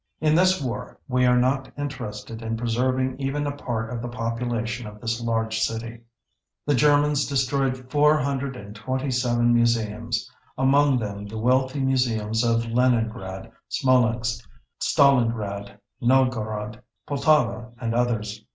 "In 0.19 0.33
this 0.33 0.59
war... 0.59 0.99
we 1.07 1.27
are 1.27 1.37
not 1.37 1.71
interested 1.77 2.41
in 2.41 2.57
preserving 2.57 3.19
even 3.19 3.45
a 3.45 3.51
part 3.55 3.91
of 3.91 4.01
the 4.01 4.07
population 4.07 4.87
of 4.87 4.99
this 4.99 5.21
large 5.21 5.59
city." 5.59 6.01
The 6.65 6.73
Germans 6.73 7.27
destroyed 7.27 7.91
427 7.91 9.53
museums, 9.53 10.27
among 10.57 10.97
them 10.97 11.27
the 11.27 11.37
wealthy 11.37 11.81
museums 11.81 12.43
of 12.43 12.65
Leningrad, 12.65 13.51
Smolensk, 13.69 14.43
Stalingrad, 14.79 15.77
Novgorod, 16.01 16.81
Poltava, 17.05 17.71
and 17.79 17.93
others. 17.93 18.43